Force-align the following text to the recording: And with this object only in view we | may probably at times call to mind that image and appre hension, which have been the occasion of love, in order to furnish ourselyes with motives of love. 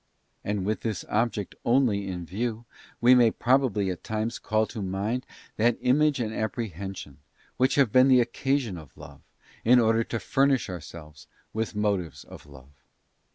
And 0.43 0.65
with 0.65 0.81
this 0.81 1.05
object 1.09 1.53
only 1.63 2.07
in 2.07 2.25
view 2.25 2.65
we 3.01 3.13
| 3.13 3.13
may 3.13 3.29
probably 3.29 3.91
at 3.91 4.03
times 4.03 4.39
call 4.39 4.65
to 4.65 4.81
mind 4.81 5.27
that 5.57 5.77
image 5.79 6.19
and 6.19 6.31
appre 6.31 6.73
hension, 6.73 7.17
which 7.57 7.75
have 7.75 7.91
been 7.91 8.07
the 8.07 8.19
occasion 8.19 8.79
of 8.79 8.97
love, 8.97 9.21
in 9.63 9.79
order 9.79 10.03
to 10.05 10.19
furnish 10.19 10.69
ourselyes 10.69 11.27
with 11.53 11.75
motives 11.75 12.23
of 12.23 12.47
love. 12.47 12.81